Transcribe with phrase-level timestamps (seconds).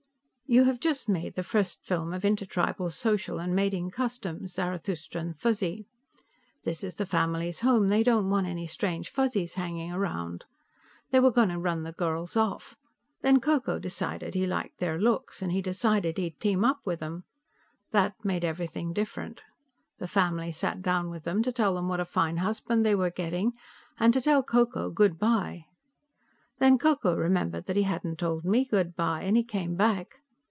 [0.53, 5.87] "You have just made the first film of intertribal social and mating customs, Zarathustran Fuzzy.
[6.65, 10.43] This is the family's home; they don't want any strange Fuzzies hanging around.
[11.09, 12.75] They were going to run the girls off.
[13.21, 16.99] Then Ko Ko decided he liked their looks, and he decided he'd team up with
[16.99, 17.23] them.
[17.91, 19.41] That made everything different;
[19.99, 23.09] the family sat down with them to tell them what a fine husband they were
[23.09, 23.53] getting
[23.97, 25.67] and to tell Ko Ko good bye.
[26.59, 30.17] Then Ko Ko remembered that he hadn't told me good bye, and he came back.